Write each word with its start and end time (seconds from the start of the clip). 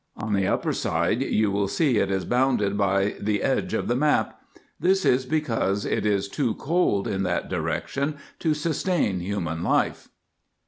On 0.17 0.33
the 0.33 0.47
upper 0.47 0.73
side 0.73 1.21
you 1.21 1.51
will 1.51 1.67
see 1.67 1.99
it 1.99 2.09
is 2.09 2.25
bounded 2.25 2.75
by 2.75 3.13
the 3.19 3.43
edge 3.43 3.75
of 3.75 3.87
the 3.87 3.95
map; 3.95 4.41
this 4.79 5.05
is 5.05 5.27
because 5.27 5.85
it 5.85 6.07
is 6.07 6.27
too 6.27 6.55
cold 6.55 7.07
in 7.07 7.21
that 7.21 7.49
direction 7.49 8.17
to 8.39 8.55
sustain 8.55 9.19
human 9.19 9.61
life. 9.61 10.09